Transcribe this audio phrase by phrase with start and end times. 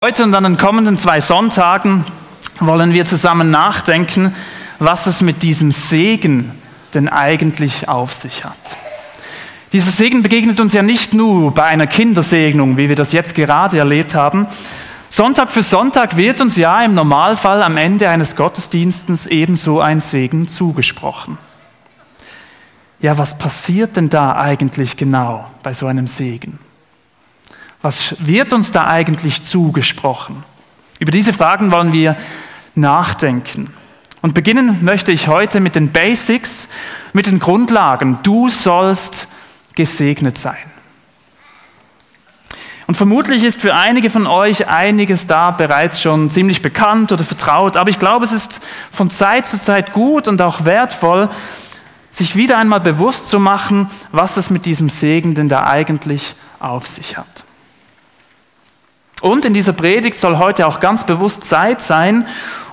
[0.00, 2.04] Heute und an den kommenden zwei Sonntagen
[2.60, 4.32] wollen wir zusammen nachdenken,
[4.78, 6.52] was es mit diesem Segen
[6.94, 8.54] denn eigentlich auf sich hat.
[9.72, 13.78] Dieser Segen begegnet uns ja nicht nur bei einer Kindersegnung, wie wir das jetzt gerade
[13.78, 14.46] erlebt haben.
[15.08, 20.46] Sonntag für Sonntag wird uns ja im Normalfall am Ende eines Gottesdienstes ebenso ein Segen
[20.46, 21.38] zugesprochen.
[23.00, 26.60] Ja, was passiert denn da eigentlich genau bei so einem Segen?
[27.80, 30.42] Was wird uns da eigentlich zugesprochen?
[30.98, 32.16] Über diese Fragen wollen wir
[32.74, 33.72] nachdenken.
[34.20, 36.68] Und beginnen möchte ich heute mit den Basics,
[37.12, 38.18] mit den Grundlagen.
[38.24, 39.28] Du sollst
[39.74, 40.56] gesegnet sein.
[42.88, 47.76] Und vermutlich ist für einige von euch einiges da bereits schon ziemlich bekannt oder vertraut,
[47.76, 48.60] aber ich glaube, es ist
[48.90, 51.28] von Zeit zu Zeit gut und auch wertvoll,
[52.10, 56.86] sich wieder einmal bewusst zu machen, was es mit diesem Segen denn da eigentlich auf
[56.86, 57.44] sich hat.
[59.20, 62.26] Und in dieser Predigt soll heute auch ganz bewusst Zeit sein,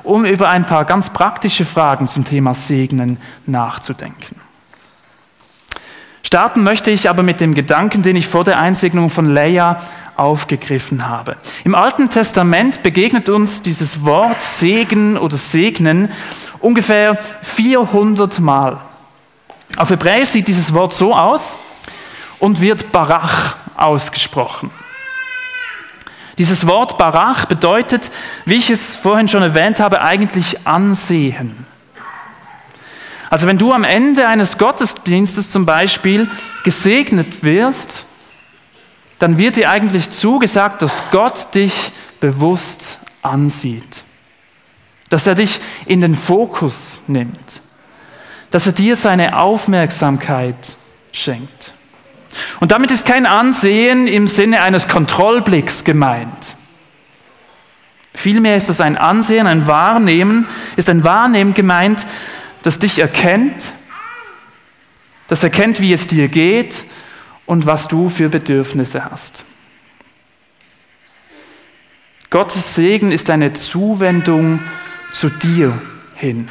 [0.04, 4.36] um über ein paar ganz praktische Fragen zum Thema Segnen nachzudenken.
[6.22, 9.78] Starten möchte ich aber mit dem Gedanken, den ich vor der Einsegnung von Leia
[10.16, 11.38] aufgegriffen habe.
[11.64, 16.10] Im Alten Testament begegnet uns dieses Wort Segen oder Segnen
[16.60, 18.80] ungefähr 400 Mal.
[19.78, 21.58] Auf Hebräisch sieht dieses Wort so aus
[22.40, 24.72] und wird Barach ausgesprochen.
[26.38, 28.12] Dieses Wort Barach bedeutet,
[28.46, 31.66] wie ich es vorhin schon erwähnt habe, eigentlich ansehen.
[33.30, 36.30] Also wenn du am Ende eines Gottesdienstes zum Beispiel
[36.64, 38.06] gesegnet wirst,
[39.20, 44.04] dann wird dir eigentlich zugesagt, dass Gott dich bewusst ansieht.
[45.10, 47.62] Dass er dich in den Fokus nimmt.
[48.52, 50.76] Dass er dir seine Aufmerksamkeit
[51.12, 51.75] schenkt.
[52.60, 56.56] Und damit ist kein Ansehen im Sinne eines Kontrollblicks gemeint.
[58.14, 60.48] Vielmehr ist es ein Ansehen, ein Wahrnehmen,
[60.78, 62.06] ist ein Wahrnehmen gemeint,
[62.64, 63.64] das dich erkennt,
[65.28, 66.86] das erkennt, wie es dir geht
[67.46, 69.46] und was du für Bedürfnisse hast.
[72.30, 74.60] Gottes Segen ist eine Zuwendung
[75.12, 75.80] zu dir
[76.16, 76.50] hin.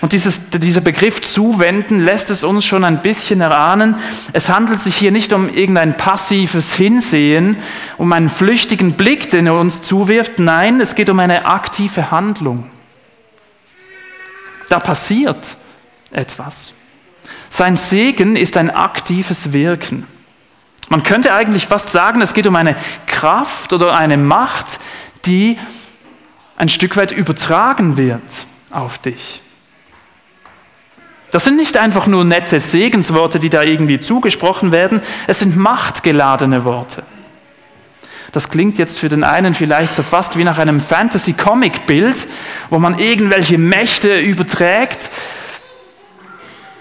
[0.00, 3.96] Und dieses, dieser Begriff zuwenden lässt es uns schon ein bisschen erahnen.
[4.32, 7.56] Es handelt sich hier nicht um irgendein passives Hinsehen,
[7.96, 10.38] um einen flüchtigen Blick, den er uns zuwirft.
[10.38, 12.70] Nein, es geht um eine aktive Handlung.
[14.68, 15.56] Da passiert
[16.12, 16.74] etwas.
[17.48, 20.06] Sein Segen ist ein aktives Wirken.
[20.88, 22.76] Man könnte eigentlich fast sagen, es geht um eine
[23.06, 24.78] Kraft oder eine Macht,
[25.24, 25.58] die
[26.56, 28.22] ein Stück weit übertragen wird
[28.70, 29.42] auf dich.
[31.30, 36.64] Das sind nicht einfach nur nette Segensworte, die da irgendwie zugesprochen werden, es sind machtgeladene
[36.64, 37.02] Worte.
[38.32, 42.26] Das klingt jetzt für den einen vielleicht so fast wie nach einem Fantasy-Comic-Bild,
[42.70, 45.10] wo man irgendwelche Mächte überträgt.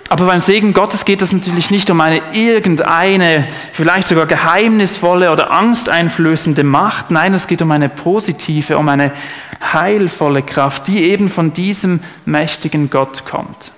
[0.10, 5.52] Aber beim Segen Gottes geht es natürlich nicht um eine irgendeine, vielleicht sogar geheimnisvolle oder
[5.52, 7.12] angsteinflößende Macht.
[7.12, 9.12] Nein, es geht um eine positive, um eine
[9.74, 13.74] heilvolle Kraft, die eben von diesem mächtigen Gott kommt.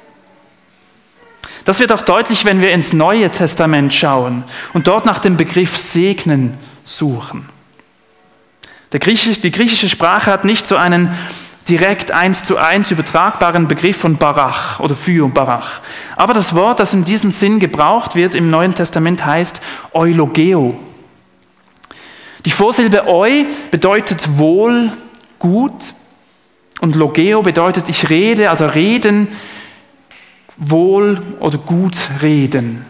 [1.70, 4.44] Das wird auch deutlich, wenn wir ins Neue Testament schauen
[4.74, 7.48] und dort nach dem Begriff segnen suchen.
[8.90, 11.16] Griechische, die griechische Sprache hat nicht so einen
[11.68, 15.82] direkt eins zu eins übertragbaren Begriff von Barach oder für Barach.
[16.16, 19.62] Aber das Wort, das in diesem Sinn gebraucht wird im Neuen Testament, heißt
[19.94, 20.74] Eulogeo.
[22.46, 24.92] Die Vorsilbe eu bedeutet wohl,
[25.38, 25.94] gut
[26.82, 29.28] und logeo bedeutet ich rede, also reden,
[30.60, 32.86] wohl oder gut reden.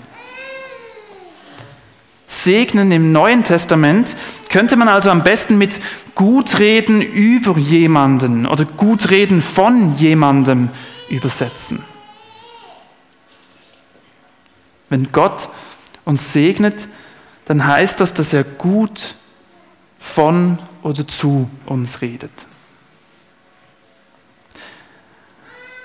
[2.26, 4.16] Segnen im Neuen Testament
[4.50, 5.80] könnte man also am besten mit
[6.16, 10.70] Gutreden über jemanden oder Gutreden von jemandem
[11.10, 11.84] übersetzen.
[14.90, 15.50] Wenn Gott
[16.06, 16.88] uns segnet,
[17.46, 19.16] dann heißt das, dass er gut
[20.00, 22.49] von oder zu uns redet.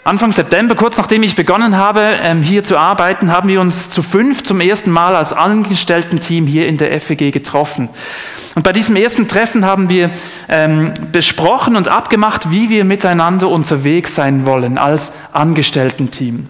[0.06, 4.03] Anfang September, kurz nachdem ich begonnen habe, ähm, hier zu arbeiten, haben wir uns zu
[4.03, 7.89] fünf zum ersten Mal als Angestellten-Team hier in der FEG getroffen.
[8.55, 10.11] Und bei diesem ersten Treffen haben wir
[10.51, 16.49] ähm, besprochen und abgemacht, wie wir miteinander unterwegs sein wollen als Angestellten-Team.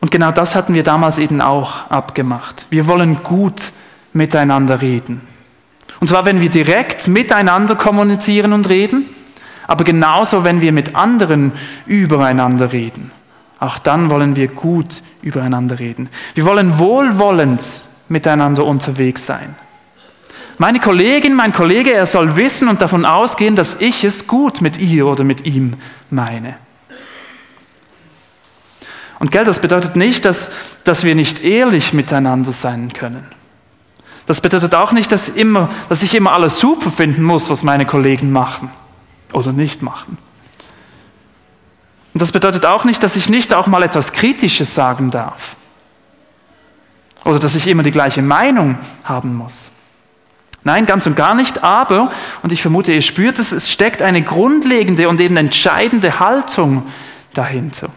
[0.00, 2.66] Und genau das hatten wir damals eben auch abgemacht.
[2.70, 3.72] Wir wollen gut
[4.12, 5.22] miteinander reden.
[5.98, 9.06] Und zwar, wenn wir direkt miteinander kommunizieren und reden,
[9.68, 11.52] aber genauso, wenn wir mit anderen
[11.86, 13.12] übereinander reden,
[13.60, 16.08] auch dann wollen wir gut übereinander reden.
[16.34, 17.62] Wir wollen wohlwollend
[18.08, 19.54] miteinander unterwegs sein.
[20.56, 24.78] Meine Kollegin, mein Kollege, er soll wissen und davon ausgehen, dass ich es gut mit
[24.78, 25.74] ihr oder mit ihm
[26.08, 26.56] meine.
[29.18, 30.50] Und Geld, das bedeutet nicht, dass,
[30.84, 33.26] dass wir nicht ehrlich miteinander sein können.
[34.24, 37.84] Das bedeutet auch nicht, dass, immer, dass ich immer alles super finden muss, was meine
[37.84, 38.70] Kollegen machen
[39.32, 40.18] oder nicht machen.
[42.14, 45.56] Und das bedeutet auch nicht, dass ich nicht auch mal etwas Kritisches sagen darf.
[47.24, 49.70] Oder dass ich immer die gleiche Meinung haben muss.
[50.64, 52.10] Nein, ganz und gar nicht, aber,
[52.42, 56.84] und ich vermute, ihr spürt es, es steckt eine grundlegende und eben entscheidende Haltung
[57.34, 57.90] dahinter.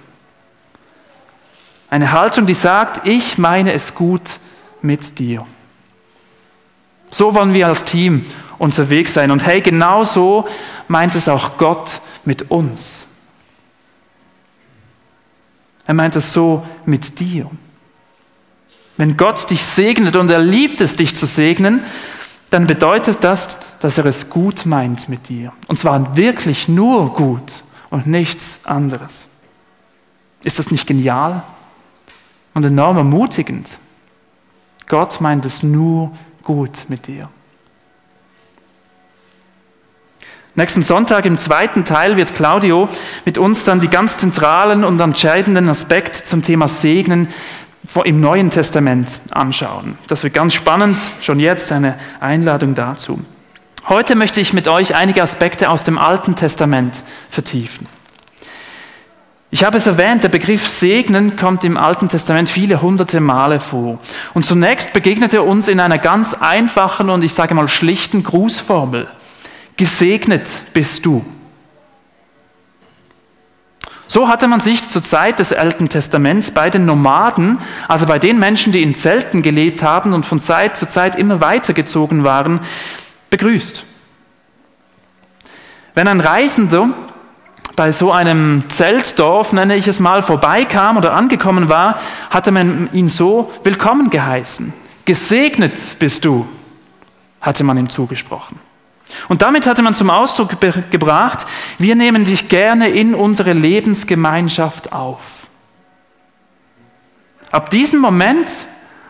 [1.89, 4.39] Eine Haltung, die sagt, ich meine es gut
[4.81, 5.45] mit dir.
[7.07, 8.24] So wollen wir als Team
[8.57, 9.31] unterwegs sein.
[9.31, 10.48] Und hey, genau so
[10.91, 13.07] meint es auch Gott mit uns.
[15.88, 17.49] Er meint es so mit dir.
[18.97, 21.83] Wenn Gott dich segnet und er liebt es, dich zu segnen,
[22.49, 25.53] dann bedeutet das, dass er es gut meint mit dir.
[25.67, 29.27] Und zwar wirklich nur gut und nichts anderes.
[30.44, 31.44] Ist das nicht genial
[32.53, 33.69] und enorm ermutigend?
[34.87, 36.11] Gott meint es nur
[36.44, 37.29] gut mit dir.
[40.53, 42.89] Nächsten Sonntag im zweiten Teil wird Claudio
[43.24, 47.30] mit uns dann die ganz zentralen und entscheidenden Aspekte zum Thema Segnen
[48.03, 49.98] im Neuen Testament anschauen.
[50.09, 53.21] Das wird ganz spannend, schon jetzt eine Einladung dazu.
[53.88, 57.88] Heute möchte ich mit euch einige Aspekte aus dem Alten Testament vertiefen.
[59.51, 64.00] Ich habe es erwähnt, der Begriff Segnen kommt im Alten Testament viele hunderte Male vor.
[64.33, 69.07] Und zunächst begegnet er uns in einer ganz einfachen und ich sage mal schlichten Grußformel.
[69.77, 71.25] Gesegnet bist du.
[74.07, 78.39] So hatte man sich zur Zeit des Alten Testaments bei den Nomaden, also bei den
[78.39, 82.59] Menschen, die in Zelten gelebt haben und von Zeit zu Zeit immer weitergezogen waren,
[83.29, 83.85] begrüßt.
[85.94, 86.89] Wenn ein Reisender
[87.77, 93.07] bei so einem Zeltdorf, nenne ich es mal, vorbeikam oder angekommen war, hatte man ihn
[93.07, 94.73] so willkommen geheißen.
[95.06, 96.47] Gesegnet bist du,
[97.39, 98.59] hatte man ihm zugesprochen.
[99.29, 100.59] Und damit hatte man zum Ausdruck
[100.89, 101.45] gebracht,
[101.77, 105.47] wir nehmen dich gerne in unsere Lebensgemeinschaft auf.
[107.51, 108.51] Ab diesem Moment,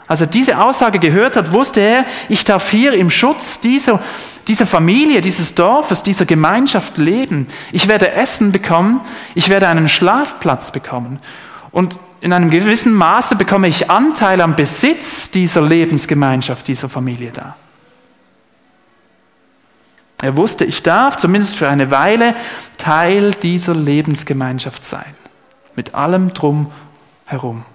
[0.08, 4.02] als er diese Aussage gehört hat, wusste er, ich darf hier im Schutz dieser,
[4.48, 7.48] dieser Familie, dieses Dorfes, dieser Gemeinschaft leben.
[7.72, 9.02] Ich werde Essen bekommen,
[9.36, 11.20] ich werde einen Schlafplatz bekommen.
[11.72, 17.56] Und in einem gewissen Maße bekomme ich Anteil am Besitz dieser Lebensgemeinschaft, dieser Familie da.
[20.22, 22.36] Er wusste, ich darf zumindest für eine Weile
[22.78, 25.16] Teil dieser Lebensgemeinschaft sein.
[25.76, 26.72] Mit allem drum
[27.26, 27.66] herum.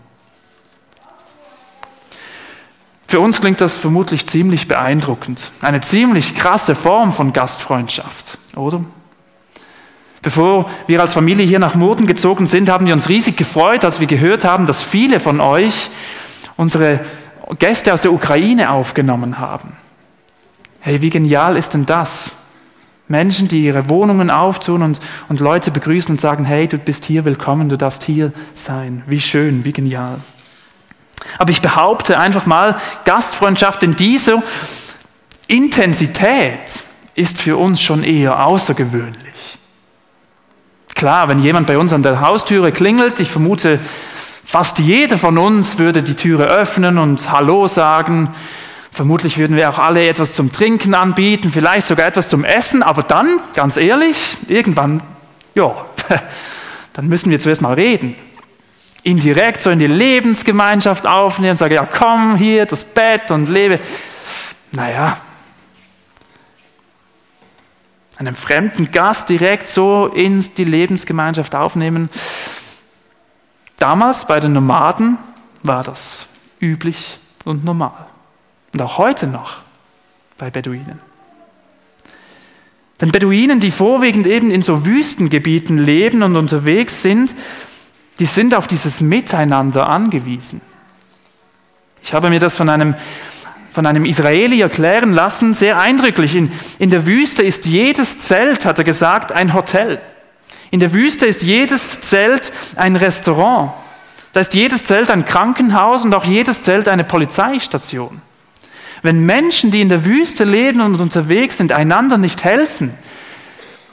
[3.09, 5.51] Für uns klingt das vermutlich ziemlich beeindruckend.
[5.61, 8.85] Eine ziemlich krasse Form von Gastfreundschaft, oder?
[10.23, 14.01] Bevor wir als Familie hier nach Murten gezogen sind, haben wir uns riesig gefreut, als
[14.01, 15.89] wir gehört haben, dass viele von euch
[16.57, 17.05] unsere
[17.59, 19.77] Gäste aus der Ukraine aufgenommen haben.
[20.81, 22.33] Hey, wie genial ist denn das?
[23.09, 27.25] Menschen, die ihre Wohnungen auftun und, und Leute begrüßen und sagen, hey, du bist hier
[27.25, 29.03] willkommen, du darfst hier sein.
[29.07, 30.19] Wie schön, wie genial.
[31.39, 34.43] Aber ich behaupte einfach mal, Gastfreundschaft in dieser
[35.47, 36.81] Intensität
[37.15, 39.59] ist für uns schon eher außergewöhnlich.
[40.95, 43.79] Klar, wenn jemand bei uns an der Haustüre klingelt, ich vermute,
[44.45, 48.35] fast jeder von uns würde die Türe öffnen und Hallo sagen.
[48.97, 53.03] Vermutlich würden wir auch alle etwas zum Trinken anbieten, vielleicht sogar etwas zum Essen, aber
[53.03, 55.03] dann, ganz ehrlich, irgendwann,
[55.55, 55.85] ja,
[56.95, 58.15] dann müssen wir zuerst mal reden.
[59.03, 63.81] Indirekt so in die Lebensgemeinschaft aufnehmen, sagen, ja komm hier, das Bett und lebe.
[64.73, 65.19] Naja,
[68.17, 72.09] einem fremden Gast direkt so in die Lebensgemeinschaft aufnehmen.
[73.77, 75.19] Damals bei den Nomaden
[75.63, 76.29] war das
[76.63, 78.07] üblich und normal.
[78.77, 79.63] Und auch heute noch
[80.37, 81.01] bei Beduinen.
[83.01, 87.35] Denn Beduinen, die vorwiegend eben in so Wüstengebieten leben und unterwegs sind,
[88.19, 90.61] die sind auf dieses Miteinander angewiesen.
[92.03, 92.95] Ich habe mir das von einem,
[93.73, 96.37] von einem Israeli erklären lassen, sehr eindrücklich.
[96.37, 100.03] In, in der Wüste ist jedes Zelt, hat er gesagt, ein Hotel.
[100.71, 103.73] In der Wüste ist jedes Zelt ein Restaurant.
[104.35, 108.21] Da ist jedes Zelt ein Krankenhaus und auch jedes Zelt eine Polizeistation.
[109.03, 112.93] Wenn Menschen, die in der Wüste leben und unterwegs sind, einander nicht helfen,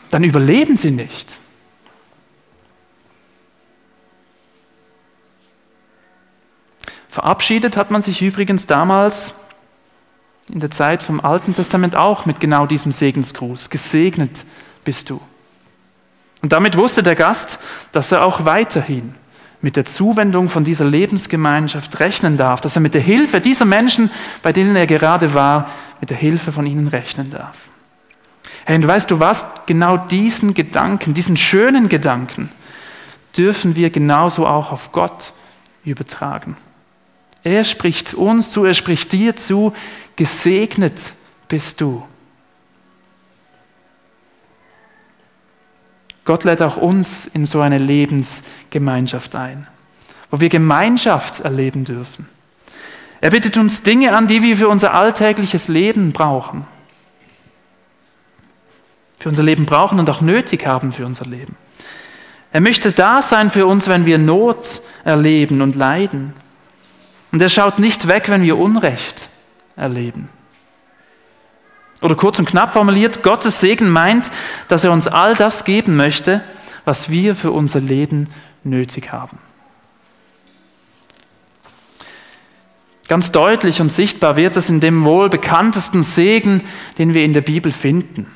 [0.09, 1.37] dann überleben sie nicht.
[7.09, 9.35] Verabschiedet hat man sich übrigens damals
[10.49, 13.69] in der Zeit vom Alten Testament auch mit genau diesem Segensgruß.
[13.69, 14.45] Gesegnet
[14.83, 15.21] bist du.
[16.41, 17.59] Und damit wusste der Gast,
[17.91, 19.15] dass er auch weiterhin
[19.63, 24.11] mit der Zuwendung von dieser Lebensgemeinschaft rechnen darf, dass er mit der Hilfe dieser Menschen,
[24.41, 27.57] bei denen er gerade war, mit der Hilfe von ihnen rechnen darf.
[28.65, 29.45] Hey, und weißt du was?
[29.65, 32.49] Genau diesen Gedanken, diesen schönen Gedanken,
[33.37, 35.31] dürfen wir genauso auch auf Gott
[35.85, 36.57] übertragen.
[37.41, 39.73] Er spricht uns zu, er spricht dir zu,
[40.17, 41.01] gesegnet
[41.47, 42.03] bist du.
[46.25, 49.67] Gott lädt auch uns in so eine Lebensgemeinschaft ein,
[50.31, 52.29] wo wir Gemeinschaft erleben dürfen.
[53.19, 56.65] Er bittet uns Dinge an, die wir für unser alltägliches Leben brauchen.
[59.17, 61.55] Für unser Leben brauchen und auch nötig haben für unser Leben.
[62.51, 66.33] Er möchte da sein für uns, wenn wir Not erleben und leiden.
[67.31, 69.29] Und er schaut nicht weg, wenn wir Unrecht
[69.75, 70.29] erleben.
[72.03, 74.29] Oder kurz und knapp formuliert, Gottes Segen meint,
[74.67, 76.43] dass er uns all das geben möchte,
[76.83, 78.27] was wir für unser Leben
[78.65, 79.37] nötig haben.
[83.07, 86.63] Ganz deutlich und sichtbar wird es in dem wohl bekanntesten Segen,
[86.97, 88.27] den wir in der Bibel finden,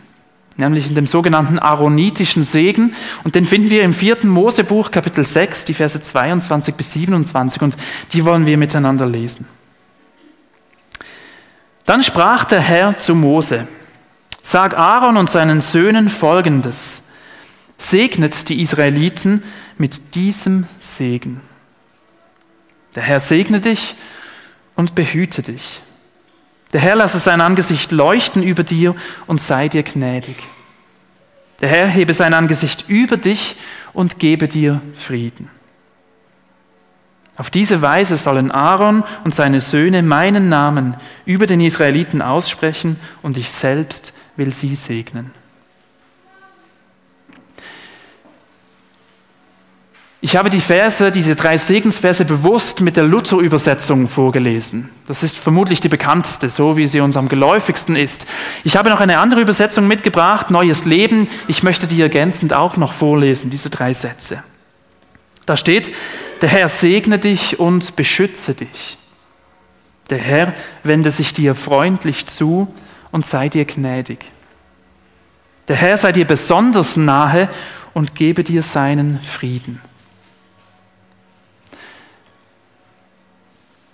[0.55, 2.93] nämlich in dem sogenannten aaronitischen Segen.
[3.25, 7.61] Und den finden wir im vierten Mosebuch, Kapitel 6, die Verse 22 bis 27.
[7.61, 7.75] Und
[8.13, 9.45] die wollen wir miteinander lesen.
[11.87, 13.65] Dann sprach der Herr zu Mose,
[14.41, 17.01] sag Aaron und seinen Söhnen folgendes,
[17.77, 19.41] segnet die Israeliten
[19.77, 21.39] mit diesem Segen.
[22.93, 23.95] Der Herr segne dich
[24.75, 25.81] und behüte dich.
[26.73, 28.93] Der Herr lasse sein Angesicht leuchten über dir
[29.25, 30.35] und sei dir gnädig.
[31.61, 33.55] Der Herr hebe sein Angesicht über dich
[33.93, 35.49] und gebe dir Frieden.
[37.37, 43.37] Auf diese Weise sollen Aaron und seine Söhne meinen Namen über den Israeliten aussprechen und
[43.37, 45.31] ich selbst will sie segnen.
[50.19, 54.89] Ich habe die Verse, diese drei Segensverse bewusst mit der Luther-Übersetzung vorgelesen.
[55.05, 58.25] Das ist vermutlich die bekannteste, so wie sie uns am geläufigsten ist.
[58.63, 61.27] Ich habe noch eine andere Übersetzung mitgebracht, Neues Leben.
[61.47, 64.43] Ich möchte die ergänzend auch noch vorlesen, diese drei Sätze.
[65.47, 65.95] Da steht,
[66.41, 68.97] der Herr segne dich und beschütze dich.
[70.09, 72.71] Der Herr wende sich dir freundlich zu
[73.11, 74.29] und sei dir gnädig.
[75.69, 77.49] Der Herr sei dir besonders nahe
[77.93, 79.81] und gebe dir seinen Frieden.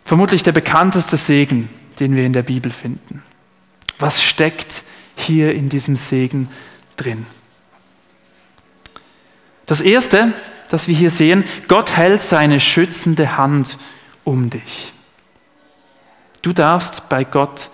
[0.06, 1.70] Vermutlich der bekannteste Segen,
[2.00, 3.22] den wir in der Bibel finden.
[4.00, 4.82] Was steckt
[5.16, 6.50] hier in diesem Segen
[6.98, 7.28] drin?
[9.68, 10.34] Das erste,
[10.70, 13.78] dass wir hier sehen, Gott hält seine schützende Hand
[14.24, 14.94] um dich.
[16.42, 17.70] Du darfst bei Gott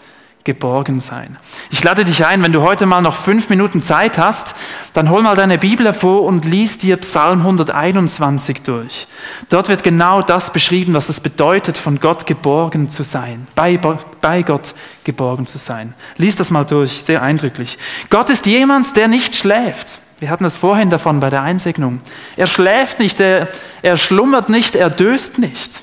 [0.50, 1.38] geborgen sein.
[1.69, 4.55] Ich lade dich ein, wenn du heute mal noch fünf Minuten Zeit hast,
[4.93, 9.08] dann hol mal deine Bibel hervor und lies dir Psalm 121 durch.
[9.50, 14.41] Dort wird genau das beschrieben, was es bedeutet, von Gott geborgen zu sein, bei, bei
[14.41, 15.93] Gott geborgen zu sein.
[16.17, 17.77] Lies das mal durch, sehr eindrücklich.
[18.10, 19.99] Gott ist jemand, der nicht schläft.
[20.19, 22.01] Wir hatten es vorhin davon bei der Einsegnung.
[22.35, 23.47] Er schläft nicht, er,
[23.81, 25.81] er schlummert nicht, er döst nicht.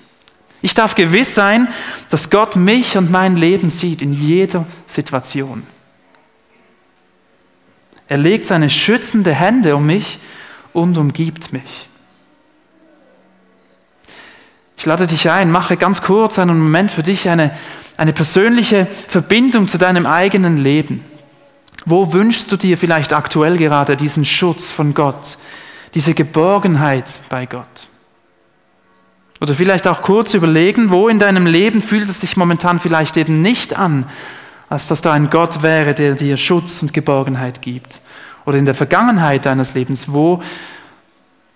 [0.62, 1.68] Ich darf gewiss sein,
[2.10, 5.66] dass Gott mich und mein Leben sieht in jeder Situation.
[8.08, 10.18] Er legt seine schützende Hände um mich
[10.72, 11.88] und umgibt mich.
[14.76, 17.56] Ich lade dich ein, mache ganz kurz einen Moment für dich eine,
[17.96, 21.02] eine persönliche Verbindung zu deinem eigenen Leben.
[21.88, 25.38] Wo wünschst du dir vielleicht aktuell gerade diesen Schutz von Gott,
[25.94, 27.88] diese Geborgenheit bei Gott?
[29.40, 33.40] Oder vielleicht auch kurz überlegen, wo in deinem Leben fühlt es sich momentan vielleicht eben
[33.40, 34.10] nicht an,
[34.68, 38.00] als dass da ein Gott wäre, der dir Schutz und Geborgenheit gibt.
[38.46, 40.42] Oder in der Vergangenheit deines Lebens, wo,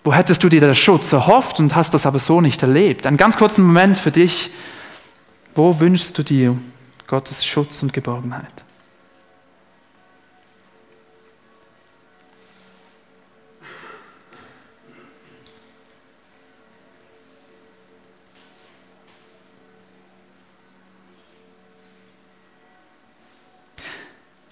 [0.05, 3.05] wo hättest du dir den Schutz erhofft und hast das aber so nicht erlebt?
[3.05, 4.51] Einen ganz kurzen Moment für dich.
[5.55, 6.57] Wo wünschst du dir
[7.07, 8.63] Gottes Schutz und Geborgenheit?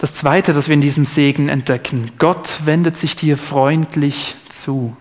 [0.00, 4.96] Das Zweite, das wir in diesem Segen entdecken, Gott wendet sich dir freundlich zu.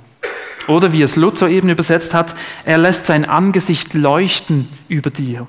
[0.68, 5.48] Oder wie es Luther eben übersetzt hat, er lässt sein Angesicht leuchten über dir.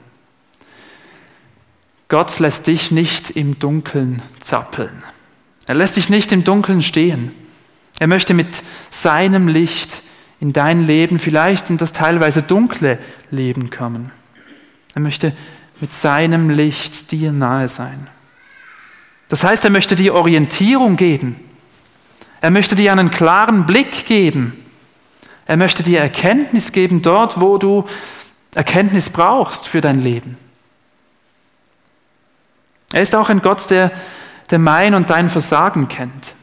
[2.09, 5.03] Gott lässt dich nicht im Dunkeln zappeln.
[5.67, 7.35] Er lässt dich nicht im Dunkeln stehen.
[7.99, 10.05] Er möchte mit seinem Licht
[10.39, 13.01] in dein Leben, vielleicht in das teilweise dunkle
[13.33, 14.13] Leben kommen.
[14.95, 15.33] Er möchte
[15.81, 18.07] mit seinem Licht dir nahe sein.
[19.31, 21.37] Das heißt, er möchte dir Orientierung geben.
[22.41, 24.61] Er möchte dir einen klaren Blick geben.
[25.47, 27.85] Er möchte dir Erkenntnis geben dort, wo du
[28.55, 30.37] Erkenntnis brauchst für dein Leben.
[32.93, 33.93] Er ist auch ein Gott, der,
[34.51, 36.35] der mein und dein Versagen kennt.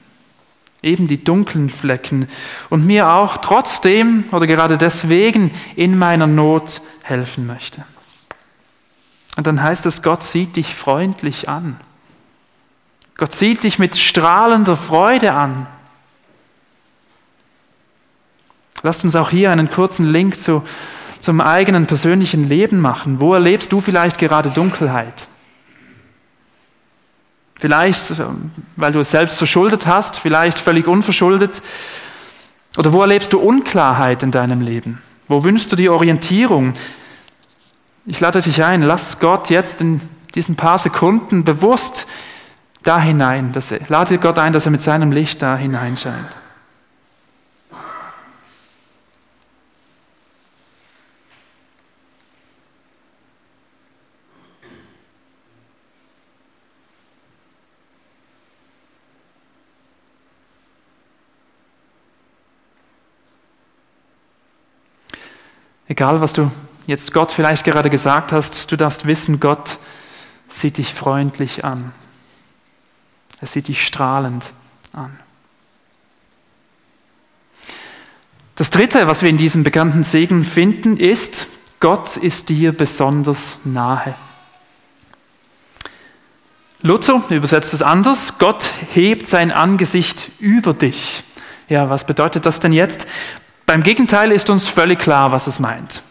[0.82, 2.30] Eben die dunklen Flecken.
[2.70, 7.84] Und mir auch trotzdem oder gerade deswegen in meiner Not helfen möchte.
[9.36, 11.78] Und dann heißt es, Gott sieht dich freundlich an.
[13.18, 15.66] Gott sieht dich mit strahlender Freude an.
[18.84, 20.64] Lasst uns auch hier einen kurzen Link zu,
[21.20, 23.20] zum eigenen persönlichen Leben machen.
[23.20, 25.28] Wo erlebst du vielleicht gerade Dunkelheit?
[27.56, 28.14] Vielleicht,
[28.76, 31.64] weil du es selbst verschuldet hast, vielleicht völlig unverschuldet.
[32.78, 35.02] Oder wo erlebst du Unklarheit in deinem Leben?
[35.28, 36.74] Wo wünschst du die Orientierung?
[38.06, 40.00] Ich lade dich ein, lass Gott jetzt in
[40.36, 42.08] diesen paar Sekunden bewusst
[42.84, 46.38] da hinein, dass er, lade Gott ein, dass er mit seinem Licht da hineinscheint.
[65.90, 66.52] Egal, was du
[66.86, 69.80] jetzt Gott vielleicht gerade gesagt hast, du darfst wissen, Gott
[70.48, 71.92] sieht dich freundlich an.
[73.40, 74.52] Er sieht dich strahlend
[74.94, 75.18] an.
[78.56, 81.48] Das Dritte, was wir in diesem bekannten Segen finden, ist,
[81.80, 84.16] Gott ist dir besonders nahe.
[86.82, 91.24] Luther übersetzt es anders, Gott hebt sein Angesicht über dich.
[91.70, 93.08] Ja, was bedeutet das denn jetzt?
[93.68, 96.02] Beim Gegenteil ist uns völlig klar, was es meint.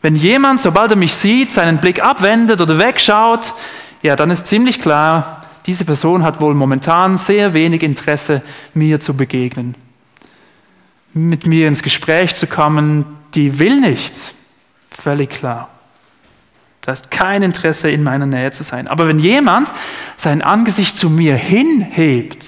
[0.00, 3.54] Wenn jemand, sobald er mich sieht, seinen Blick abwendet oder wegschaut,
[4.02, 8.42] ja, dann ist ziemlich klar, diese Person hat wohl momentan sehr wenig Interesse,
[8.74, 9.74] mir zu begegnen,
[11.14, 14.34] mit mir ins Gespräch zu kommen, die will nicht.
[14.90, 15.68] Völlig klar.
[16.80, 18.88] Da ist kein Interesse, in meiner Nähe zu sein.
[18.88, 19.72] Aber wenn jemand
[20.16, 22.44] sein Angesicht zu mir hinhebt,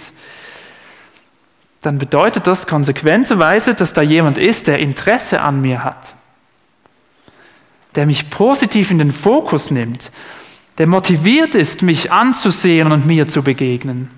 [1.83, 6.15] dann bedeutet das konsequenterweise, dass da jemand ist, der Interesse an mir hat,
[7.95, 10.11] der mich positiv in den Fokus nimmt,
[10.79, 14.11] der motiviert ist, mich anzusehen und mir zu begegnen.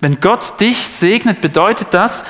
[0.00, 2.24] Wenn Gott dich segnet, bedeutet das,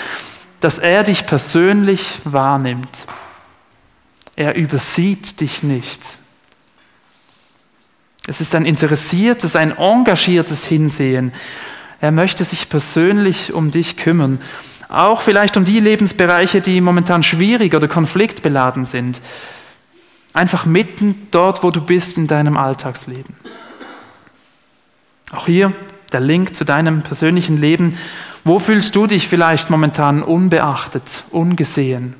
[0.60, 3.06] dass er dich persönlich wahrnimmt.
[4.36, 6.00] Er übersieht dich nicht.
[8.26, 11.32] Es ist ein interessiertes, ein engagiertes Hinsehen.
[12.00, 14.40] Er möchte sich persönlich um dich kümmern.
[14.88, 19.20] Auch vielleicht um die Lebensbereiche, die momentan schwierig oder konfliktbeladen sind.
[20.34, 23.34] Einfach mitten dort, wo du bist in deinem Alltagsleben.
[25.32, 25.72] Auch hier
[26.12, 27.96] der Link zu deinem persönlichen Leben.
[28.44, 32.14] Wo fühlst du dich vielleicht momentan unbeachtet, ungesehen?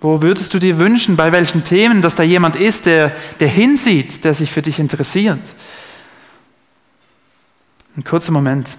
[0.00, 4.24] Wo würdest du dir wünschen, bei welchen Themen, dass da jemand ist, der, der hinsieht,
[4.24, 5.40] der sich für dich interessiert?
[7.96, 8.76] Ein kurzer Moment.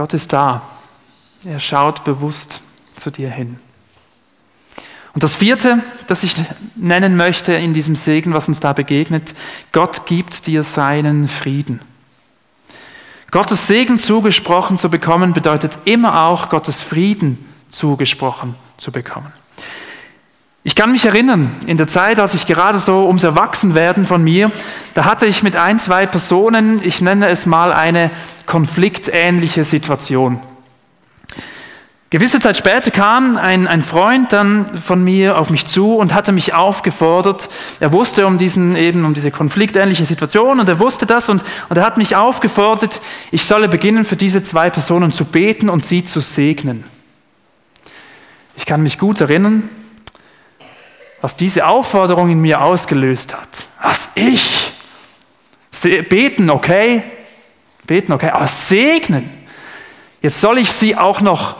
[0.00, 0.62] Gott ist da.
[1.44, 2.62] Er schaut bewusst
[2.96, 3.58] zu dir hin.
[5.12, 6.36] Und das vierte, das ich
[6.74, 9.34] nennen möchte in diesem Segen, was uns da begegnet,
[9.72, 11.82] Gott gibt dir seinen Frieden.
[13.30, 19.34] Gottes Segen zugesprochen zu bekommen, bedeutet immer auch Gottes Frieden zugesprochen zu bekommen.
[20.62, 24.52] Ich kann mich erinnern, in der Zeit, als ich gerade so ums Erwachsenwerden von mir,
[24.92, 28.10] da hatte ich mit ein, zwei Personen, ich nenne es mal eine
[28.44, 30.38] konfliktähnliche Situation.
[32.10, 36.32] Gewisse Zeit später kam ein, ein Freund dann von mir auf mich zu und hatte
[36.32, 37.48] mich aufgefordert.
[37.78, 41.76] Er wusste um diesen eben um diese konfliktähnliche Situation und er wusste das und, und
[41.78, 46.04] er hat mich aufgefordert, ich solle beginnen für diese zwei Personen zu beten und sie
[46.04, 46.84] zu segnen.
[48.56, 49.62] Ich kann mich gut erinnern,
[51.20, 53.48] was diese Aufforderung in mir ausgelöst hat.
[53.82, 54.72] Was ich?
[56.08, 57.02] Beten, okay?
[57.86, 59.30] Beten, okay, aber segnen.
[60.22, 61.56] Jetzt soll ich sie auch noch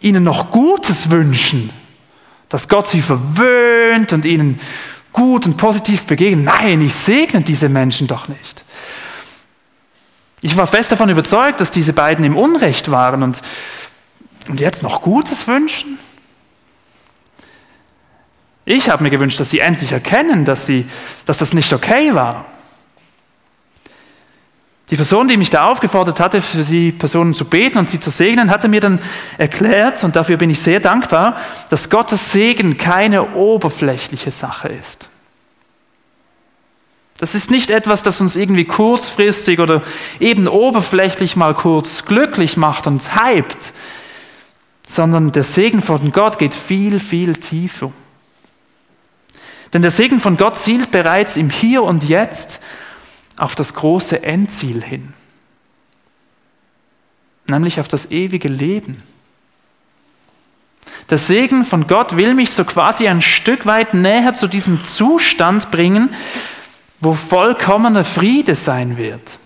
[0.00, 1.70] ihnen noch Gutes wünschen,
[2.48, 4.60] dass Gott sie verwöhnt und ihnen
[5.12, 6.44] gut und positiv begegnet.
[6.44, 8.64] Nein, ich segne diese Menschen doch nicht.
[10.40, 13.40] Ich war fest davon überzeugt, dass diese beiden im Unrecht waren und,
[14.48, 15.98] und jetzt noch Gutes wünschen.
[18.72, 20.86] Ich habe mir gewünscht, dass sie endlich erkennen, dass, sie,
[21.26, 22.46] dass das nicht okay war.
[24.88, 28.08] Die Person, die mich da aufgefordert hatte, für die Personen zu beten und sie zu
[28.08, 28.98] segnen, hatte mir dann
[29.36, 31.36] erklärt, und dafür bin ich sehr dankbar,
[31.68, 35.10] dass Gottes Segen keine oberflächliche Sache ist.
[37.18, 39.82] Das ist nicht etwas, das uns irgendwie kurzfristig oder
[40.18, 43.74] eben oberflächlich mal kurz glücklich macht und hypt,
[44.86, 47.92] sondern der Segen von Gott geht viel, viel tiefer.
[49.72, 52.60] Denn der Segen von Gott zielt bereits im Hier und Jetzt
[53.38, 55.14] auf das große Endziel hin,
[57.46, 59.02] nämlich auf das ewige Leben.
[61.10, 65.70] Der Segen von Gott will mich so quasi ein Stück weit näher zu diesem Zustand
[65.70, 66.14] bringen,
[67.00, 69.38] wo vollkommener Friede sein wird.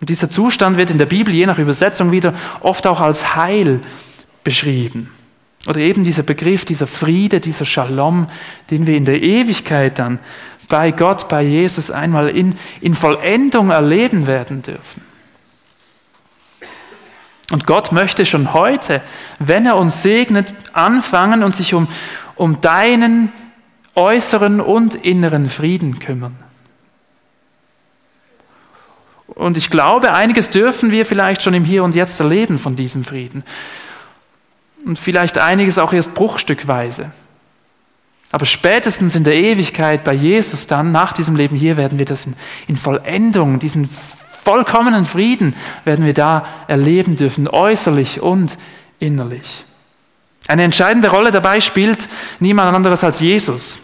[0.00, 3.80] Und dieser Zustand wird in der Bibel je nach Übersetzung wieder oft auch als Heil
[4.42, 5.10] beschrieben.
[5.66, 8.26] Oder eben dieser Begriff, dieser Friede, dieser Shalom,
[8.70, 10.18] den wir in der Ewigkeit dann
[10.68, 15.02] bei Gott, bei Jesus einmal in, in Vollendung erleben werden dürfen.
[17.50, 19.02] Und Gott möchte schon heute,
[19.38, 21.86] wenn er uns segnet, anfangen und sich um,
[22.34, 23.30] um deinen
[23.94, 26.34] äußeren und inneren Frieden kümmern.
[29.26, 33.04] Und ich glaube, einiges dürfen wir vielleicht schon im Hier und Jetzt erleben von diesem
[33.04, 33.44] Frieden.
[34.84, 37.10] Und vielleicht einiges auch erst bruchstückweise.
[38.32, 42.26] Aber spätestens in der Ewigkeit bei Jesus dann, nach diesem Leben hier, werden wir das
[42.26, 42.34] in,
[42.66, 43.88] in Vollendung, diesen
[44.44, 48.56] vollkommenen Frieden, werden wir da erleben dürfen, äußerlich und
[48.98, 49.64] innerlich.
[50.48, 52.08] Eine entscheidende Rolle dabei spielt
[52.40, 53.80] niemand anderes als Jesus.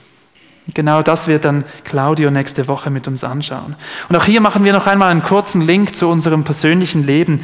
[0.74, 3.76] Genau das wird dann Claudio nächste Woche mit uns anschauen.
[4.08, 7.40] Und auch hier machen wir noch einmal einen kurzen Link zu unserem persönlichen Leben.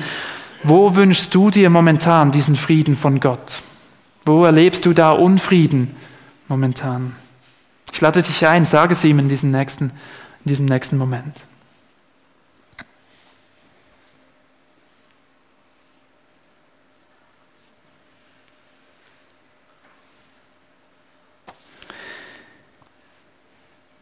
[0.66, 3.62] Wo wünschst du dir momentan diesen Frieden von Gott?
[4.24, 5.94] Wo erlebst du da Unfrieden
[6.48, 7.14] momentan?
[7.92, 9.90] Ich lade dich ein, sage es ihm in diesem nächsten,
[10.44, 11.44] in diesem nächsten Moment.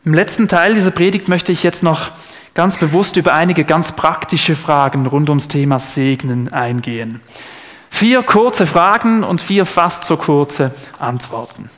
[0.04, 2.10] Im letzten Teil dieser Predigt möchte ich jetzt noch
[2.54, 7.20] ganz bewusst über einige ganz praktische Fragen rund ums Thema Segnen eingehen.
[7.88, 11.70] Vier kurze Fragen und vier fast so kurze Antworten.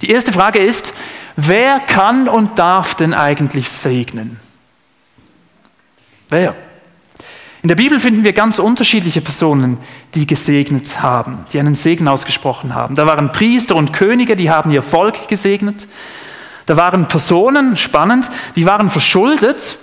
[0.00, 0.94] Die erste Frage ist,
[1.34, 4.38] wer kann und darf denn eigentlich segnen?
[6.28, 6.54] Wer?
[7.62, 9.78] In der Bibel finden wir ganz unterschiedliche Personen,
[10.14, 12.94] die gesegnet haben, die einen Segen ausgesprochen haben.
[12.94, 15.88] Da waren Priester und Könige, die haben ihr Volk gesegnet.
[16.68, 19.78] Da waren Personen, spannend, die waren verschuldet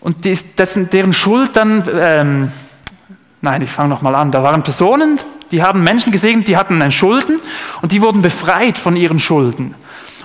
[0.00, 2.52] und die, dessen, deren Schuld dann, ähm,
[3.42, 5.18] nein, ich fange nochmal an, da waren Personen,
[5.50, 7.40] die haben Menschen gesegnet, die hatten einen Schulden
[7.82, 9.74] und die wurden befreit von ihren Schulden.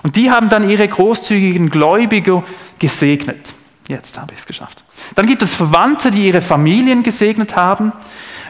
[0.03, 2.43] Und die haben dann ihre großzügigen Gläubiger
[2.77, 3.51] gesegnet.
[3.87, 4.83] Jetzt habe ich es geschafft.
[5.15, 7.91] Dann gibt es Verwandte, die ihre Familien gesegnet haben.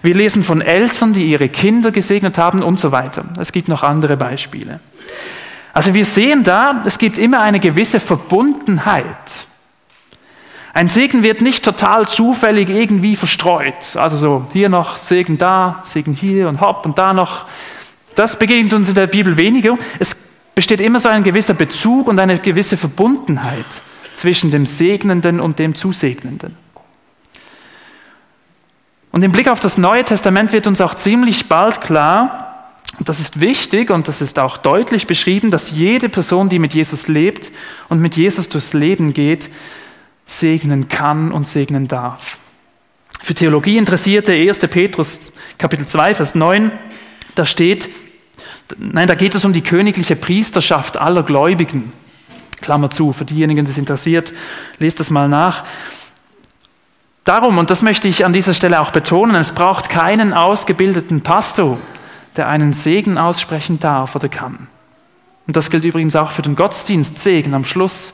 [0.01, 3.23] Wir lesen von Eltern, die ihre Kinder gesegnet haben und so weiter.
[3.39, 4.81] Es gibt noch andere Beispiele.
[5.75, 9.45] Also wir sehen da, es gibt immer eine gewisse Verbundenheit.
[10.73, 13.97] Ein Segen wird nicht total zufällig irgendwie verstreut.
[13.97, 17.47] Also so hier noch Segen da, Segen hier und hopp und da noch.
[18.15, 19.77] Das begegnet uns in der Bibel weniger.
[19.99, 20.15] Es
[20.55, 23.81] besteht immer so ein gewisser Bezug und eine gewisse Verbundenheit
[24.13, 26.55] zwischen dem Segnenden und dem Zusegnenden.
[29.11, 32.54] Und im Blick auf das Neue Testament wird uns auch ziemlich bald klar,
[32.99, 37.07] das ist wichtig und das ist auch deutlich beschrieben, dass jede Person, die mit Jesus
[37.07, 37.51] lebt
[37.89, 39.49] und mit Jesus durchs Leben geht,
[40.23, 42.37] segnen kann und segnen darf.
[43.21, 44.59] Für Theologie interessierte 1.
[44.59, 46.71] Petrus Kapitel 2, Vers 9,
[47.35, 47.89] da steht,
[48.77, 51.91] nein, da geht es um die königliche Priesterschaft aller Gläubigen.
[52.61, 54.31] Klammer zu, für diejenigen, die es interessiert,
[54.79, 55.65] lest das mal nach.
[57.25, 61.79] Darum, und das möchte ich an dieser Stelle auch betonen, es braucht keinen ausgebildeten Pastor,
[62.37, 64.67] der einen Segen aussprechen darf oder kann.
[65.47, 68.13] Und das gilt übrigens auch für den Gottesdienstsegen am Schluss.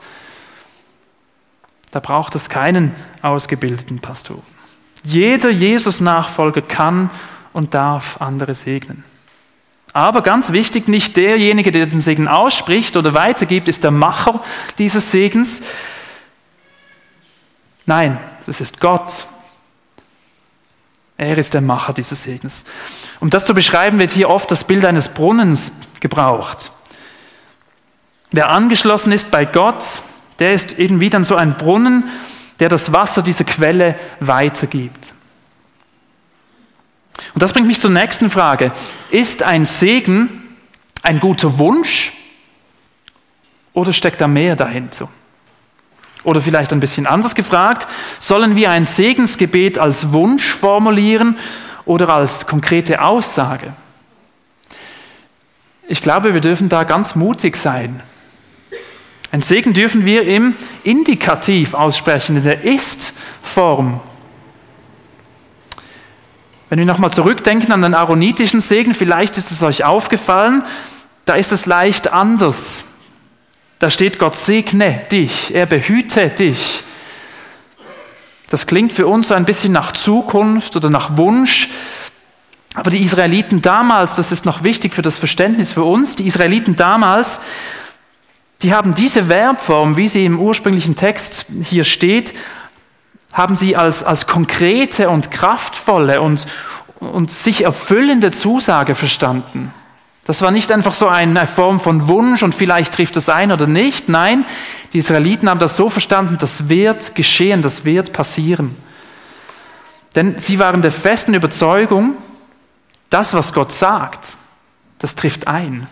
[1.90, 4.42] Da braucht es keinen ausgebildeten Pastor.
[5.04, 7.10] Jeder Jesus-Nachfolger kann
[7.52, 9.04] und darf andere segnen.
[9.92, 14.42] Aber ganz wichtig, nicht derjenige, der den Segen ausspricht oder weitergibt, ist der Macher
[14.78, 15.60] dieses Segens.
[17.84, 19.26] Nein, das ist Gott,
[21.22, 22.64] er ist der Macher dieses Segens.
[23.20, 26.72] Um das zu beschreiben, wird hier oft das Bild eines Brunnens gebraucht.
[28.32, 29.84] Wer angeschlossen ist bei Gott,
[30.38, 32.08] der ist irgendwie dann so ein Brunnen,
[32.60, 35.14] der das Wasser dieser Quelle weitergibt.
[37.34, 38.72] Und das bringt mich zur nächsten Frage.
[39.10, 40.56] Ist ein Segen
[41.02, 42.12] ein guter Wunsch
[43.72, 45.08] oder steckt da mehr dahinter?
[46.24, 51.36] Oder vielleicht ein bisschen anders gefragt, sollen wir ein Segensgebet als Wunsch formulieren
[51.84, 53.72] oder als konkrete Aussage?
[55.88, 58.02] Ich glaube, wir dürfen da ganz mutig sein.
[59.32, 60.54] Ein Segen dürfen wir im
[60.84, 64.00] Indikativ aussprechen, in der Ist-Form.
[66.68, 70.62] Wenn wir nochmal zurückdenken an den aaronitischen Segen, vielleicht ist es euch aufgefallen,
[71.24, 72.84] da ist es leicht anders.
[73.82, 76.84] Da steht, Gott segne dich, er behüte dich.
[78.48, 81.68] Das klingt für uns so ein bisschen nach Zukunft oder nach Wunsch.
[82.74, 86.76] Aber die Israeliten damals, das ist noch wichtig für das Verständnis für uns, die Israeliten
[86.76, 87.40] damals,
[88.62, 92.34] die haben diese Verbform, wie sie im ursprünglichen Text hier steht,
[93.32, 96.46] haben sie als, als konkrete und kraftvolle und,
[97.00, 99.74] und sich erfüllende Zusage verstanden.
[100.32, 103.66] Das war nicht einfach so eine Form von Wunsch und vielleicht trifft es ein oder
[103.66, 104.08] nicht.
[104.08, 104.46] Nein,
[104.94, 108.74] die Israeliten haben das so verstanden, das wird geschehen, das wird passieren.
[110.16, 112.14] Denn sie waren der festen Überzeugung,
[113.10, 114.32] das, was Gott sagt,
[115.00, 115.86] das trifft ein.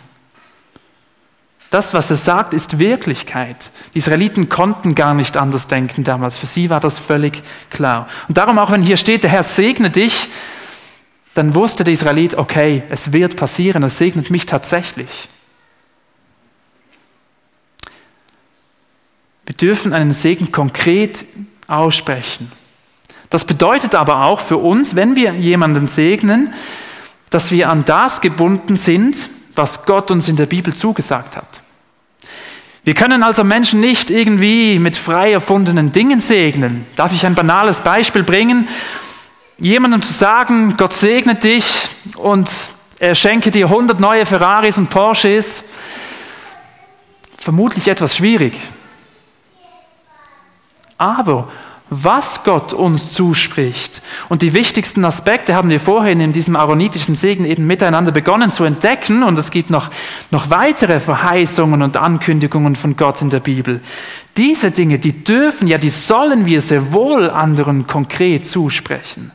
[1.69, 3.69] Das, was er sagt, ist Wirklichkeit.
[3.93, 6.35] Die Israeliten konnten gar nicht anders denken damals.
[6.35, 8.07] Für sie war das völlig klar.
[8.27, 10.31] Und darum auch, wenn hier steht, der Herr segne dich,
[11.33, 15.29] dann wusste der Israelit, okay, es wird passieren, er segnet mich tatsächlich.
[19.45, 21.25] Wir dürfen einen Segen konkret
[21.67, 22.51] aussprechen.
[23.29, 26.53] Das bedeutet aber auch für uns, wenn wir jemanden segnen,
[27.29, 29.17] dass wir an das gebunden sind,
[29.55, 31.61] was Gott uns in der Bibel zugesagt hat.
[32.83, 36.85] Wir können also Menschen nicht irgendwie mit frei erfundenen Dingen segnen.
[36.95, 38.67] Darf ich ein banales Beispiel bringen?
[39.61, 42.49] Jemandem zu sagen, Gott segne dich und
[42.99, 45.63] er schenke dir 100 neue Ferraris und Porsches,
[47.37, 48.57] vermutlich etwas schwierig.
[50.97, 51.47] Aber
[51.89, 57.45] was Gott uns zuspricht und die wichtigsten Aspekte haben wir vorhin in diesem aaronitischen Segen
[57.45, 59.91] eben miteinander begonnen zu entdecken und es gibt noch,
[60.31, 63.81] noch weitere Verheißungen und Ankündigungen von Gott in der Bibel.
[64.37, 69.31] Diese Dinge, die dürfen, ja, die sollen wir sehr wohl anderen konkret zusprechen.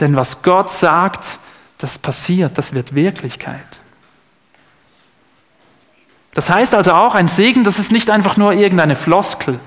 [0.00, 1.38] Denn was Gott sagt,
[1.78, 3.80] das passiert, das wird Wirklichkeit.
[6.34, 9.58] Das heißt also auch, ein Segen, das ist nicht einfach nur irgendeine Floskel.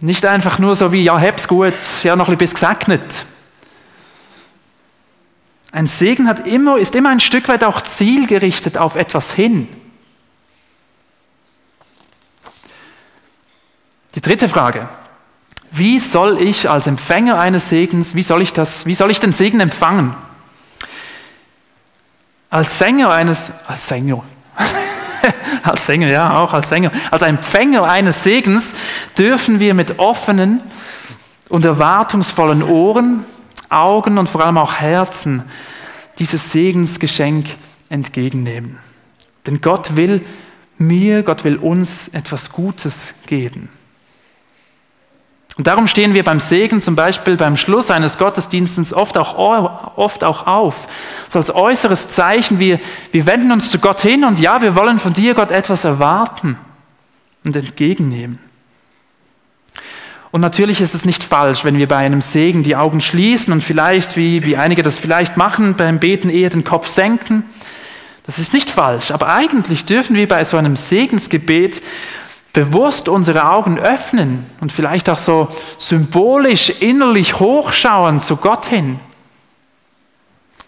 [0.00, 3.26] Nicht einfach nur so wie, ja, hab's gut, ja, noch ein bisschen gesegnet.
[5.72, 9.68] Ein Segen hat immer, ist immer ein Stück weit auch zielgerichtet auf etwas hin.
[14.14, 14.88] Die dritte Frage.
[15.70, 19.32] Wie soll ich als Empfänger eines Segens, wie soll ich das, wie soll ich den
[19.32, 20.14] Segen empfangen?
[22.50, 24.24] Als Sänger eines, als Sänger,
[25.62, 28.74] als Sänger, ja, auch als Sänger, als Empfänger eines Segens
[29.16, 30.60] dürfen wir mit offenen
[31.48, 33.24] und erwartungsvollen Ohren,
[33.68, 35.44] Augen und vor allem auch Herzen
[36.18, 37.46] dieses Segensgeschenk
[37.88, 38.78] entgegennehmen.
[39.46, 40.24] Denn Gott will
[40.78, 43.68] mir, Gott will uns etwas Gutes geben.
[45.60, 50.24] Und darum stehen wir beim Segen zum Beispiel beim Schluss eines Gottesdienstes oft auch, oft
[50.24, 50.86] auch auf.
[51.28, 52.80] So als äußeres Zeichen, wir,
[53.12, 56.56] wir wenden uns zu Gott hin und ja, wir wollen von dir, Gott, etwas erwarten
[57.44, 58.38] und entgegennehmen.
[60.30, 63.62] Und natürlich ist es nicht falsch, wenn wir bei einem Segen die Augen schließen und
[63.62, 67.44] vielleicht, wie, wie einige das vielleicht machen, beim Beten eher den Kopf senken.
[68.24, 71.82] Das ist nicht falsch, aber eigentlich dürfen wir bei so einem Segensgebet
[72.52, 78.98] bewusst unsere Augen öffnen und vielleicht auch so symbolisch innerlich hochschauen zu Gott hin.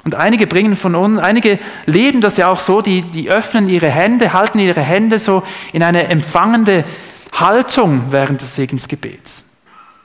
[0.04, 3.88] Und einige bringen von uns, einige leben das ja auch so, die, die öffnen ihre
[3.88, 6.84] Hände, halten ihre Hände so in eine empfangende
[7.32, 9.44] Haltung während des Segensgebets.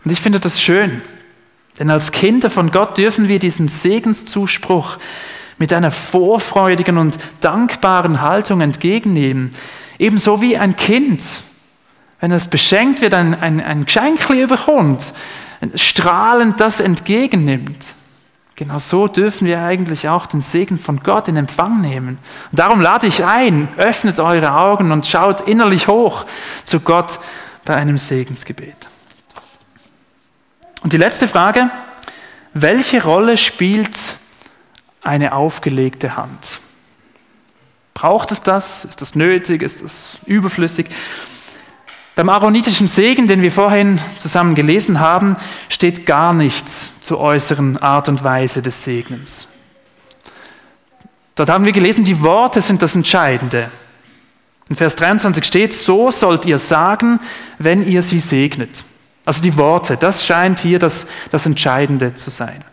[0.06, 1.02] Und ich finde das schön,
[1.80, 4.98] denn als Kinder von Gott dürfen wir diesen Segenszuspruch
[5.58, 9.52] mit einer vorfreudigen und dankbaren Haltung entgegennehmen.
[9.98, 11.24] Ebenso wie ein Kind,
[12.20, 15.14] wenn es beschenkt wird, ein, ein, ein Geschenk bekommt,
[15.76, 17.94] strahlend das entgegennimmt.
[18.56, 22.18] Genau so dürfen wir eigentlich auch den Segen von Gott in Empfang nehmen.
[22.52, 26.26] Und darum lade ich ein, öffnet eure Augen und schaut innerlich hoch
[26.64, 27.20] zu Gott
[27.66, 28.88] bei einem Segensgebet.
[30.82, 31.70] Und die letzte Frage,
[32.54, 33.96] welche Rolle spielt
[35.04, 36.60] eine aufgelegte Hand?
[37.94, 38.86] Braucht es das?
[38.86, 39.62] Ist das nötig?
[39.62, 40.88] Ist das überflüssig?
[42.18, 45.38] Beim aaronitischen Segen, den wir vorhin zusammen gelesen haben,
[45.70, 49.48] steht gar nichts zur äußeren Art und Weise des Segens.
[51.36, 53.70] Dort haben wir gelesen, die Worte sind das Entscheidende.
[54.68, 57.20] In Vers 23 steht, so sollt ihr sagen,
[57.60, 58.84] wenn ihr sie segnet.
[59.24, 62.64] Also die Worte, das scheint hier das, das Entscheidende zu sein.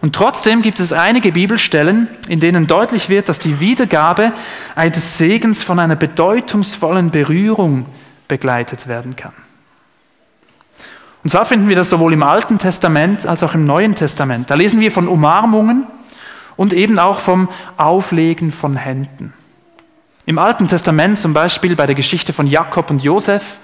[0.00, 4.32] Und trotzdem gibt es einige Bibelstellen, in denen deutlich wird, dass die Wiedergabe
[4.74, 7.84] eines Segens von einer bedeutungsvollen Berührung
[8.28, 9.32] begleitet werden kann.
[11.24, 14.50] Und zwar finden wir das sowohl im Alten Testament als auch im Neuen Testament.
[14.50, 15.86] Da lesen wir von Umarmungen
[16.56, 19.32] und eben auch vom Auflegen von Händen.
[20.26, 23.58] Im Alten Testament zum Beispiel bei der Geschichte von Jakob und Josef,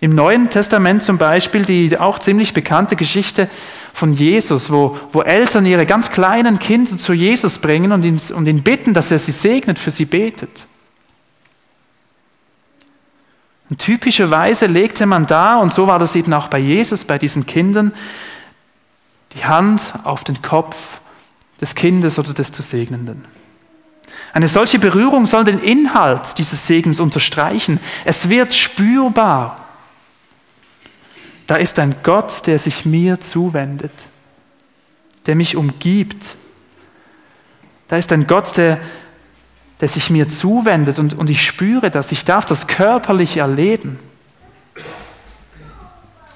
[0.00, 3.48] im Neuen Testament zum Beispiel die auch ziemlich bekannte Geschichte
[3.94, 8.46] von Jesus, wo, wo Eltern ihre ganz kleinen Kinder zu Jesus bringen und ihn, und
[8.46, 10.66] ihn bitten, dass er sie segnet, für sie betet.
[13.70, 17.46] Und typischerweise legte man da, und so war das eben auch bei Jesus, bei diesen
[17.46, 17.92] Kindern,
[19.32, 20.98] die Hand auf den Kopf
[21.60, 23.24] des Kindes oder des zu Segnenden.
[24.32, 27.80] Eine solche Berührung soll den Inhalt dieses Segens unterstreichen.
[28.04, 29.64] Es wird spürbar.
[31.46, 33.92] Da ist ein Gott, der sich mir zuwendet,
[35.26, 36.36] der mich umgibt.
[37.88, 38.80] Da ist ein Gott, der,
[39.84, 42.10] der sich mir zuwendet und, und ich spüre das.
[42.10, 43.98] Ich darf das körperlich erleben.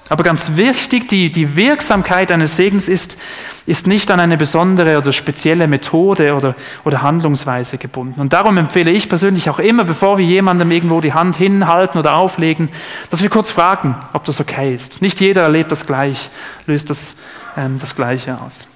[0.07, 3.17] Aber ganz wichtig, die, die Wirksamkeit eines Segens ist,
[3.65, 6.53] ist nicht an eine besondere oder spezielle Methode oder,
[6.85, 8.21] oder Handlungsweise gebunden.
[8.21, 12.17] Und darum empfehle ich persönlich auch immer, bevor wir jemandem irgendwo die Hand hinhalten oder
[12.17, 12.69] auflegen,
[13.09, 15.01] dass wir kurz fragen, ob das okay ist.
[15.01, 16.29] Nicht jeder erlebt das gleich,
[16.67, 17.15] löst das,
[17.57, 18.67] ähm, das Gleiche aus.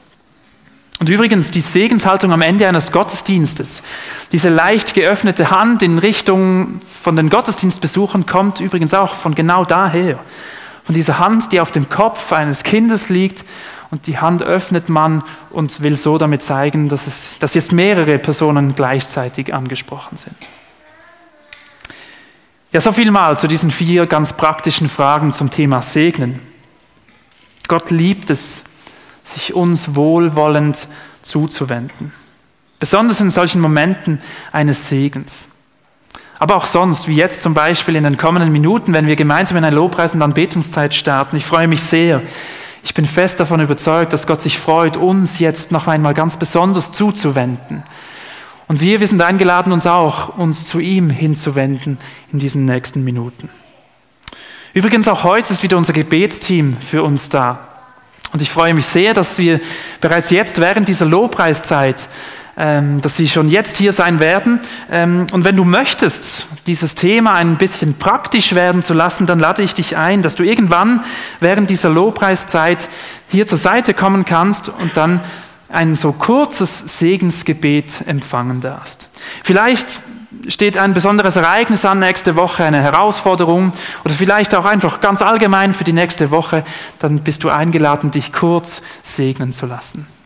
[1.03, 3.83] Und übrigens, die Segenshaltung am Ende eines Gottesdienstes,
[4.31, 10.17] diese leicht geöffnete Hand in Richtung von den Gottesdienstbesuchern kommt übrigens auch von genau daher
[10.85, 13.43] von dieser Hand, die auf dem Kopf eines Kindes liegt.
[13.91, 18.17] Und die Hand öffnet man und will so damit zeigen, dass, es, dass jetzt mehrere
[18.17, 20.37] Personen gleichzeitig angesprochen sind.
[22.71, 26.39] Ja, so viel mal zu diesen vier ganz praktischen Fragen zum Thema Segnen.
[27.67, 28.63] Gott liebt es,
[29.33, 30.87] sich uns wohlwollend
[31.21, 32.11] zuzuwenden.
[32.79, 34.19] Besonders in solchen Momenten
[34.51, 35.47] eines Segens.
[36.39, 39.63] Aber auch sonst, wie jetzt zum Beispiel in den kommenden Minuten, wenn wir gemeinsam in
[39.63, 41.37] eine Lobpreis- und Anbetungszeit starten.
[41.37, 42.21] Ich freue mich sehr.
[42.83, 46.91] Ich bin fest davon überzeugt, dass Gott sich freut, uns jetzt noch einmal ganz besonders
[46.91, 47.83] zuzuwenden.
[48.67, 51.97] Und wir, wir sind eingeladen, uns auch, uns zu ihm hinzuwenden
[52.33, 53.49] in diesen nächsten Minuten.
[54.73, 57.72] Übrigens, auch heute ist wieder unser Gebetsteam für uns da.
[58.33, 59.61] Und ich freue mich sehr, dass wir
[60.01, 62.09] bereits jetzt während dieser Lobpreiszeit
[62.55, 64.59] ähm, dass sie schon jetzt hier sein werden.
[64.91, 69.63] Ähm, und wenn du möchtest, dieses Thema ein bisschen praktisch werden zu lassen, dann lade
[69.63, 71.03] ich dich ein, dass du irgendwann
[71.39, 72.89] während dieser Lobpreiszeit
[73.27, 75.21] hier zur Seite kommen kannst und dann
[75.69, 79.09] ein so kurzes Segensgebet empfangen darfst.
[79.43, 79.99] Vielleicht
[80.47, 83.71] steht ein besonderes Ereignis an nächste Woche, eine Herausforderung
[84.03, 86.63] oder vielleicht auch einfach ganz allgemein für die nächste Woche,
[86.99, 90.07] dann bist du eingeladen, dich kurz segnen zu lassen.